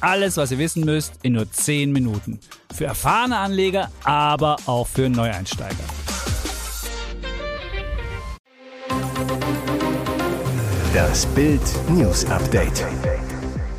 [0.00, 2.40] Alles, was ihr wissen müsst, in nur 10 Minuten.
[2.74, 5.74] Für erfahrene Anleger, aber auch für Neueinsteiger.
[10.94, 11.60] Das Bild
[11.90, 12.86] News Update.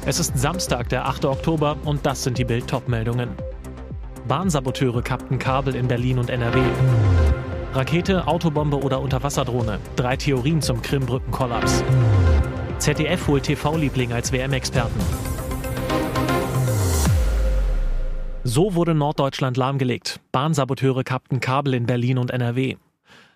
[0.05, 1.25] Es ist Samstag, der 8.
[1.25, 3.29] Oktober und das sind die Bild Topmeldungen.
[4.27, 6.59] Bahnsaboteure kappten Kabel in Berlin und NRW.
[7.73, 9.79] Rakete, Autobombe oder Unterwasserdrohne.
[9.95, 11.83] Drei Theorien zum Krimbrückenkollaps.
[12.79, 15.30] ZDF holt TV-Liebling als WM-Experten.
[18.43, 20.19] So wurde Norddeutschland lahmgelegt.
[20.31, 22.77] Bahnsaboteure kappten Kabel in Berlin und NRW.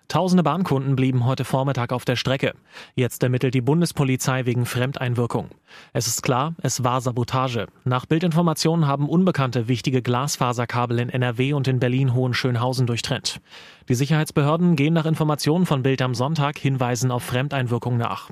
[0.08, 2.54] Tausende Bahnkunden blieben heute Vormittag auf der Strecke.
[2.96, 5.50] Jetzt ermittelt die Bundespolizei wegen Fremdeinwirkung.
[5.92, 7.66] Es ist klar, es war Sabotage.
[7.84, 13.40] Nach Bildinformationen haben Unbekannte wichtige Glasfaserkabel in NRW und in Berlin-Hohenschönhausen durchtrennt.
[13.88, 18.30] Die Sicherheitsbehörden gehen nach Informationen von Bild am Sonntag Hinweisen auf Fremdeinwirkung nach.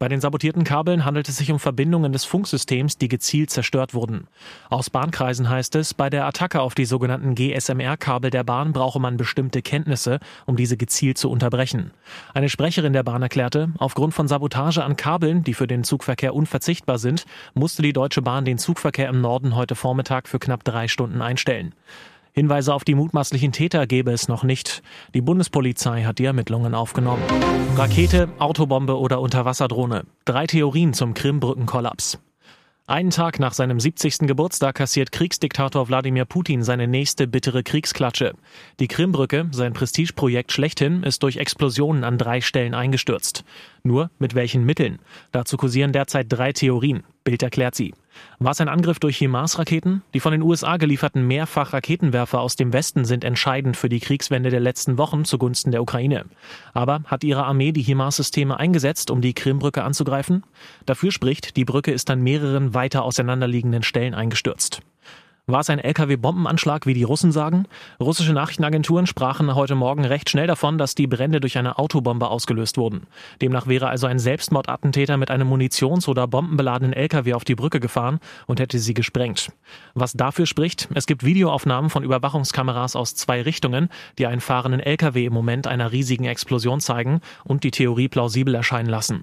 [0.00, 4.26] Bei den sabotierten Kabeln handelt es sich um Verbindungen des Funksystems, die gezielt zerstört wurden.
[4.68, 9.16] Aus Bahnkreisen heißt es, bei der Attacke auf die sogenannten GSMR-Kabel der Bahn brauche man
[9.16, 11.92] bestimmte Kenntnisse, um diese gezielt zu unterbrechen.
[12.34, 16.98] Eine Sprecherin der Bahn erklärte, aufgrund von Sabotage an Kabeln, die für den Zugverkehr unverzichtbar
[16.98, 21.22] sind, musste die Deutsche Bahn den Zugverkehr im Norden heute Vormittag für knapp drei Stunden
[21.22, 21.74] einstellen.
[22.38, 24.82] Hinweise auf die mutmaßlichen Täter gäbe es noch nicht.
[25.14, 27.22] Die Bundespolizei hat die Ermittlungen aufgenommen.
[27.76, 30.04] Rakete, Autobombe oder Unterwasserdrohne.
[30.26, 32.18] Drei Theorien zum Krimbrückenkollaps.
[32.86, 34.28] Einen Tag nach seinem 70.
[34.28, 38.34] Geburtstag kassiert Kriegsdiktator Wladimir Putin seine nächste bittere Kriegsklatsche.
[38.80, 43.44] Die Krimbrücke, sein Prestigeprojekt schlechthin, ist durch Explosionen an drei Stellen eingestürzt.
[43.82, 44.98] Nur mit welchen Mitteln?
[45.32, 47.02] Dazu kursieren derzeit drei Theorien.
[47.26, 47.92] Bild erklärt sie.
[48.38, 50.02] War es ein Angriff durch HIMARS-Raketen?
[50.14, 54.60] Die von den USA gelieferten Mehrfach-Raketenwerfer aus dem Westen sind entscheidend für die Kriegswende der
[54.60, 56.24] letzten Wochen zugunsten der Ukraine.
[56.72, 60.44] Aber hat ihre Armee die HIMARS-Systeme eingesetzt, um die Krimbrücke anzugreifen?
[60.86, 64.80] Dafür spricht, die Brücke ist an mehreren weiter auseinanderliegenden Stellen eingestürzt.
[65.48, 67.68] War es ein LKW-Bombenanschlag, wie die Russen sagen?
[68.00, 72.78] Russische Nachrichtenagenturen sprachen heute Morgen recht schnell davon, dass die Brände durch eine Autobombe ausgelöst
[72.78, 73.06] wurden.
[73.40, 78.18] Demnach wäre also ein Selbstmordattentäter mit einem munitions- oder bombenbeladenen LKW auf die Brücke gefahren
[78.46, 79.52] und hätte sie gesprengt.
[79.94, 85.26] Was dafür spricht, es gibt Videoaufnahmen von Überwachungskameras aus zwei Richtungen, die einen fahrenden LKW
[85.26, 89.22] im Moment einer riesigen Explosion zeigen und die Theorie plausibel erscheinen lassen.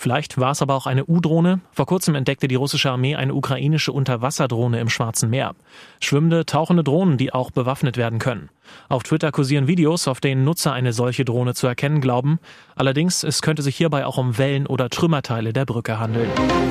[0.00, 1.60] Vielleicht war es aber auch eine U-Drohne.
[1.72, 5.54] Vor kurzem entdeckte die russische Armee eine ukrainische Unterwasserdrohne im Schwarzen Meer.
[6.00, 8.48] Schwimmende, tauchende Drohnen, die auch bewaffnet werden können.
[8.88, 12.38] Auf Twitter kursieren Videos, auf denen Nutzer eine solche Drohne zu erkennen glauben.
[12.76, 16.30] Allerdings, es könnte sich hierbei auch um Wellen oder Trümmerteile der Brücke handeln.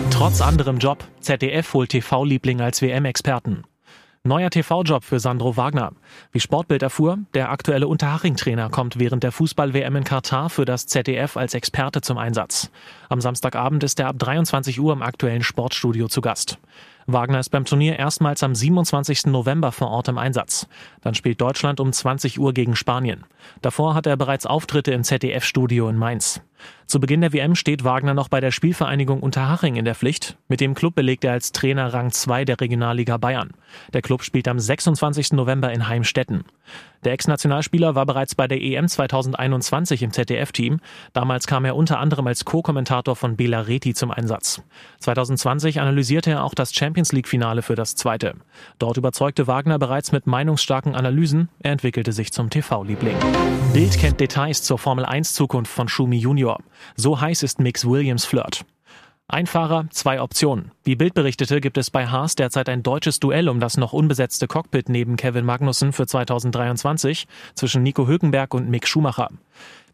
[0.09, 3.63] Trotz anderem Job, ZDF holt TV-Liebling als WM-Experten.
[4.25, 5.93] Neuer TV-Job für Sandro Wagner.
[6.33, 11.37] Wie Sportbild erfuhr, der aktuelle Unterhaching-Trainer kommt während der Fußball-WM in Katar für das ZDF
[11.37, 12.69] als Experte zum Einsatz.
[13.07, 16.59] Am Samstagabend ist er ab 23 Uhr im aktuellen Sportstudio zu Gast.
[17.07, 19.27] Wagner ist beim Turnier erstmals am 27.
[19.27, 20.67] November vor Ort im Einsatz.
[20.99, 23.23] Dann spielt Deutschland um 20 Uhr gegen Spanien.
[23.61, 26.41] Davor hat er bereits Auftritte im ZDF-Studio in Mainz.
[26.85, 30.37] Zu Beginn der WM steht Wagner noch bei der Spielvereinigung Unterhaching in der Pflicht.
[30.47, 33.51] Mit dem Club belegt er als Trainer Rang 2 der Regionalliga Bayern.
[33.93, 35.33] Der Club spielt am 26.
[35.33, 36.45] November in Heimstetten.
[37.03, 40.79] Der Ex-Nationalspieler war bereits bei der EM 2021 im ZDF-Team.
[41.13, 44.61] Damals kam er unter anderem als Co-Kommentator von Bela Reti zum Einsatz.
[44.99, 48.33] 2020 analysierte er auch das Champions League-Finale für das zweite.
[48.79, 51.49] Dort überzeugte Wagner bereits mit meinungsstarken Analysen.
[51.59, 53.15] Er entwickelte sich zum TV-Liebling.
[53.73, 56.48] Bild kennt Details zur Formel 1-Zukunft von Schumi Junior.
[56.95, 58.65] So heiß ist Mix Williams Flirt.
[59.31, 60.71] Ein Fahrer, zwei Optionen.
[60.83, 64.47] Wie Bild berichtete, gibt es bei Haas derzeit ein deutsches Duell um das noch unbesetzte
[64.47, 69.29] Cockpit neben Kevin Magnussen für 2023 zwischen Nico Hülkenberg und Mick Schumacher.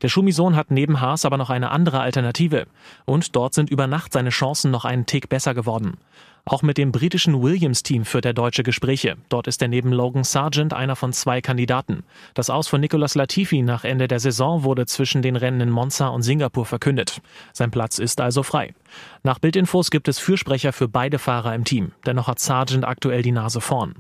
[0.01, 2.65] Der Schumi-Sohn hat neben Haas aber noch eine andere Alternative.
[3.03, 5.97] Und dort sind über Nacht seine Chancen noch einen Tick besser geworden.
[6.47, 9.17] Auch mit dem britischen Williams-Team führt er deutsche Gespräche.
[9.29, 12.03] Dort ist er neben Logan Sargent einer von zwei Kandidaten.
[12.35, 16.09] Das Aus von Nicolas Latifi nach Ende der Saison wurde zwischen den Rennen in Monza
[16.09, 17.19] und Singapur verkündet.
[17.51, 18.75] Sein Platz ist also frei.
[19.23, 21.93] Nach Bildinfos gibt es Fürsprecher für beide Fahrer im Team.
[22.05, 23.95] Dennoch hat Sargent aktuell die Nase vorn.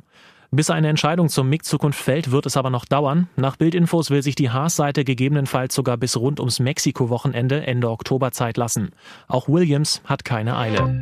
[0.51, 3.27] Bis eine Entscheidung zum MIG-Zukunft fällt, wird es aber noch dauern.
[3.35, 8.55] Nach Bildinfos will sich die Haas-Seite gegebenenfalls sogar bis rund ums Mexiko-Wochenende Ende Oktober Zeit
[8.55, 8.91] lassen.
[9.27, 11.01] Auch Williams hat keine Eile.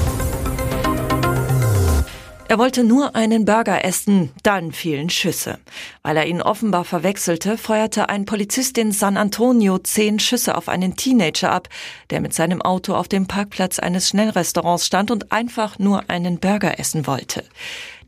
[2.51, 5.57] Er wollte nur einen Burger essen, dann fielen Schüsse.
[6.03, 10.97] Weil er ihn offenbar verwechselte, feuerte ein Polizist in San Antonio zehn Schüsse auf einen
[10.97, 11.69] Teenager ab,
[12.09, 16.77] der mit seinem Auto auf dem Parkplatz eines Schnellrestaurants stand und einfach nur einen Burger
[16.77, 17.45] essen wollte.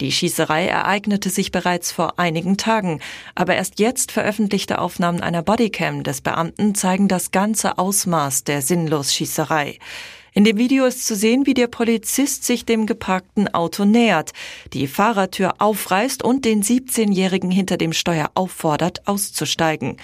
[0.01, 2.99] Die Schießerei ereignete sich bereits vor einigen Tagen,
[3.35, 9.79] aber erst jetzt veröffentlichte Aufnahmen einer Bodycam des Beamten zeigen das ganze Ausmaß der Sinnlos-Schießerei.
[10.35, 14.31] In dem Video ist zu sehen, wie der Polizist sich dem geparkten Auto nähert,
[14.73, 19.97] die Fahrertür aufreißt und den 17-Jährigen hinter dem Steuer auffordert, auszusteigen.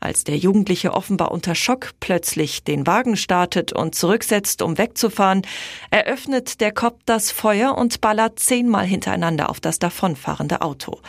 [0.00, 5.42] Als der Jugendliche offenbar unter Schock plötzlich den Wagen startet und zurücksetzt, um wegzufahren,
[5.90, 11.00] eröffnet der Cop das Feuer und ballert zehnmal hintereinander auf das davonfahrende Auto.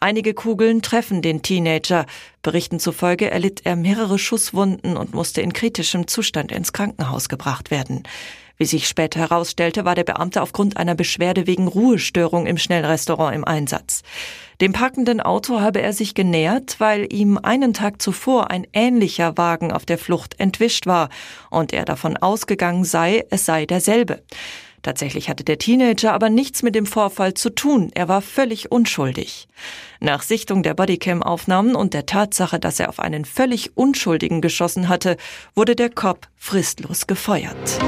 [0.00, 2.06] Einige Kugeln treffen den Teenager.
[2.42, 8.02] Berichten zufolge erlitt er mehrere Schusswunden und musste in kritischem Zustand ins Krankenhaus gebracht werden.
[8.56, 13.44] Wie sich später herausstellte, war der Beamte aufgrund einer Beschwerde wegen Ruhestörung im Schnellrestaurant im
[13.44, 14.02] Einsatz.
[14.60, 19.72] Dem parkenden Auto habe er sich genähert, weil ihm einen Tag zuvor ein ähnlicher Wagen
[19.72, 21.08] auf der Flucht entwischt war
[21.48, 24.22] und er davon ausgegangen sei, es sei derselbe.
[24.82, 27.90] Tatsächlich hatte der Teenager aber nichts mit dem Vorfall zu tun.
[27.94, 29.48] Er war völlig unschuldig.
[30.00, 35.16] Nach Sichtung der Bodycam-Aufnahmen und der Tatsache, dass er auf einen völlig Unschuldigen geschossen hatte,
[35.54, 37.78] wurde der Cop fristlos gefeuert.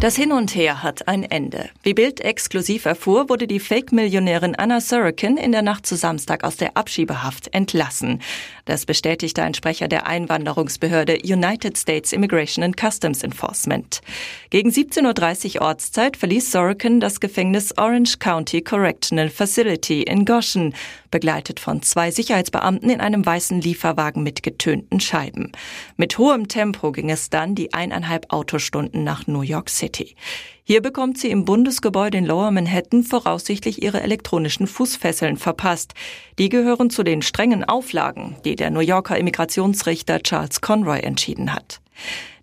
[0.00, 1.68] Das Hin und Her hat ein Ende.
[1.82, 6.56] Wie Bild exklusiv erfuhr, wurde die Fake-Millionärin Anna Sorokin in der Nacht zu Samstag aus
[6.56, 8.22] der Abschiebehaft entlassen.
[8.64, 14.00] Das bestätigte ein Sprecher der Einwanderungsbehörde United States Immigration and Customs Enforcement.
[14.48, 20.74] Gegen 17.30 Uhr Ortszeit verließ Sorokin das Gefängnis Orange County Correctional Facility in Goshen,
[21.10, 25.52] begleitet von zwei Sicherheitsbeamten in einem weißen Lieferwagen mit getönten Scheiben.
[25.96, 30.14] Mit hohem Tempo ging es dann die eineinhalb Autostunden nach New York City.
[30.64, 35.94] Hier bekommt sie im Bundesgebäude in Lower Manhattan voraussichtlich ihre elektronischen Fußfesseln verpasst.
[36.38, 41.80] Die gehören zu den strengen Auflagen, die der New Yorker Immigrationsrichter Charles Conroy entschieden hat.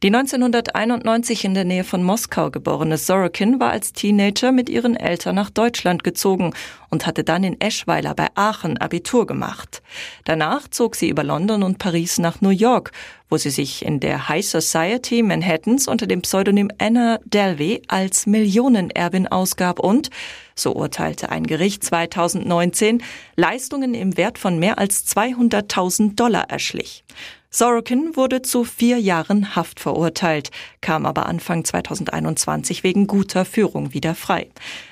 [0.03, 5.33] Die 1991 in der Nähe von Moskau geborene Sorokin war als Teenager mit ihren Eltern
[5.33, 6.53] nach Deutschland gezogen
[6.91, 9.81] und hatte dann in Eschweiler bei Aachen Abitur gemacht.
[10.23, 12.91] Danach zog sie über London und Paris nach New York,
[13.27, 19.27] wo sie sich in der High Society Manhattans unter dem Pseudonym Anna Delvey als Millionenerbin
[19.27, 20.11] ausgab und,
[20.53, 23.01] so urteilte ein Gericht 2019,
[23.35, 27.03] Leistungen im Wert von mehr als 200.000 Dollar erschlich.
[27.49, 30.51] Sorokin wurde zu vier Jahren Haft verurteilt,
[30.81, 34.49] kam aber Anfang 2021 wegen guter Führung wieder frei.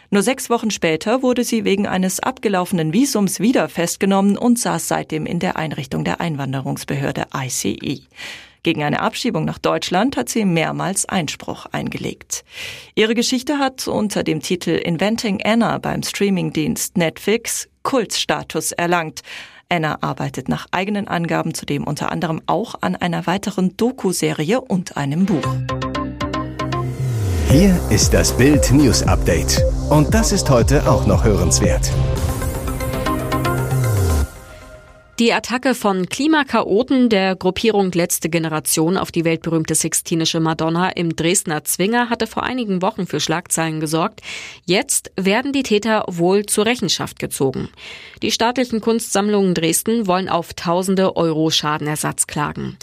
[0.10, 5.25] Nur sechs Wochen später wurde sie wegen eines abgelaufenen Visums wieder festgenommen und saß seitdem
[5.25, 8.04] in der Einrichtung der Einwanderungsbehörde ICE.
[8.63, 12.44] Gegen eine Abschiebung nach Deutschland hat sie mehrmals Einspruch eingelegt.
[12.96, 19.22] Ihre Geschichte hat unter dem Titel Inventing Anna beim Streamingdienst Netflix Kultstatus erlangt.
[19.70, 25.26] Anna arbeitet nach eigenen Angaben zudem unter anderem auch an einer weiteren Doku-Serie und einem
[25.26, 25.48] Buch.
[27.50, 29.62] Hier ist das Bild News Update.
[29.90, 31.92] Und das ist heute auch noch hörenswert.
[35.18, 41.64] Die Attacke von Klimakaoten der Gruppierung Letzte Generation auf die weltberühmte Sixtinische Madonna im Dresdner
[41.64, 44.20] Zwinger hatte vor einigen Wochen für Schlagzeilen gesorgt.
[44.66, 47.69] Jetzt werden die Täter wohl zur Rechenschaft gezogen.
[48.24, 52.78] Die staatlichen Kunstsammlungen Dresden wollen auf tausende Euro Schadenersatz klagen.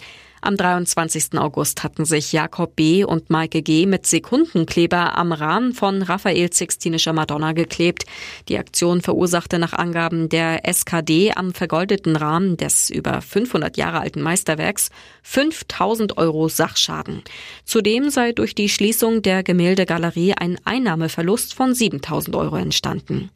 [0.44, 1.38] Am 23.
[1.38, 3.04] August hatten sich Jakob B.
[3.04, 3.86] und Maike G.
[3.86, 8.06] mit Sekundenkleber am Rahmen von Raphael Sixtinischer Madonna geklebt.
[8.48, 14.20] Die Aktion verursachte nach Angaben der SKD am vergoldeten Rahmen des über 500 Jahre alten
[14.20, 14.90] Meisterwerks
[15.22, 17.22] 5000 Euro Sachschaden.
[17.64, 23.30] Zudem sei durch die Schließung der Gemäldegalerie ein Einnahmeverlust von 7000 Euro entstanden.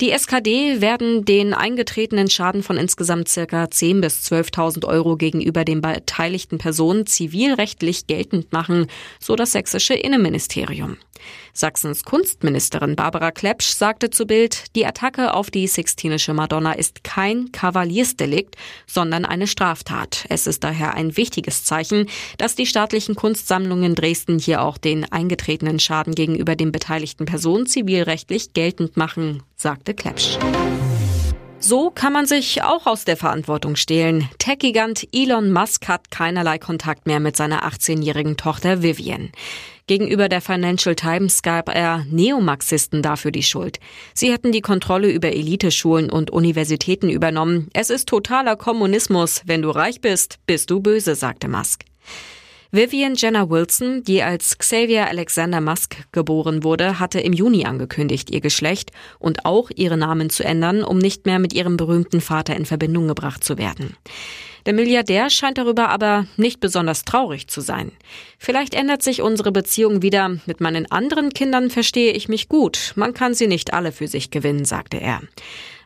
[0.00, 5.80] Die SKD werden den eingetretenen Schaden von insgesamt circa 10.000 bis 12.000 Euro gegenüber den
[5.80, 8.88] beteiligten Personen zivilrechtlich geltend machen,
[9.20, 10.96] so das sächsische Innenministerium.
[11.56, 17.52] Sachsens Kunstministerin Barbara Klepsch sagte zu Bild, die Attacke auf die Sixtinische Madonna ist kein
[17.52, 18.56] Kavaliersdelikt,
[18.88, 20.26] sondern eine Straftat.
[20.28, 22.08] Es ist daher ein wichtiges Zeichen,
[22.38, 28.52] dass die staatlichen Kunstsammlungen Dresden hier auch den eingetretenen Schaden gegenüber den beteiligten Personen zivilrechtlich
[28.52, 30.36] geltend machen, sagte Klepsch.
[31.66, 34.28] So kann man sich auch aus der Verantwortung stehlen.
[34.36, 39.32] Tech-Gigant Elon Musk hat keinerlei Kontakt mehr mit seiner 18-jährigen Tochter Vivian.
[39.86, 43.80] Gegenüber der Financial Times gab er Neomarxisten dafür die Schuld.
[44.12, 47.70] Sie hätten die Kontrolle über Eliteschulen und Universitäten übernommen.
[47.72, 49.40] Es ist totaler Kommunismus.
[49.46, 51.86] Wenn du reich bist, bist du böse, sagte Musk.
[52.74, 58.40] Vivian Jenner Wilson, die als Xavier Alexander Musk geboren wurde, hatte im Juni angekündigt, ihr
[58.40, 58.90] Geschlecht
[59.20, 63.06] und auch ihre Namen zu ändern, um nicht mehr mit ihrem berühmten Vater in Verbindung
[63.06, 63.96] gebracht zu werden.
[64.66, 67.92] Der Milliardär scheint darüber aber nicht besonders traurig zu sein.
[68.40, 70.38] Vielleicht ändert sich unsere Beziehung wieder.
[70.46, 72.92] Mit meinen anderen Kindern verstehe ich mich gut.
[72.96, 75.20] Man kann sie nicht alle für sich gewinnen, sagte er.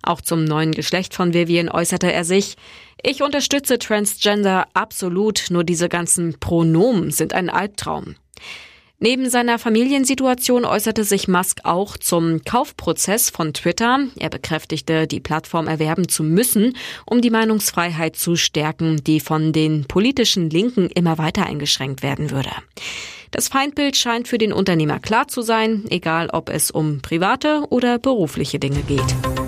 [0.03, 2.57] Auch zum neuen Geschlecht von Vivian äußerte er sich.
[3.03, 8.17] Ich unterstütze Transgender absolut, nur diese ganzen Pronomen sind ein Albtraum.
[9.01, 14.01] Neben seiner Familiensituation äußerte sich Musk auch zum Kaufprozess von Twitter.
[14.19, 16.77] Er bekräftigte, die Plattform erwerben zu müssen,
[17.07, 22.51] um die Meinungsfreiheit zu stärken, die von den politischen Linken immer weiter eingeschränkt werden würde.
[23.31, 28.01] Das Feindbild scheint für den Unternehmer klar zu sein, egal ob es um private oder
[28.01, 29.48] berufliche Dinge geht.